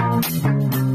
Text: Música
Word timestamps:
Música 0.00 0.89